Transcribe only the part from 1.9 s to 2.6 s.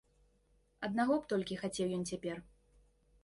ён цяпер.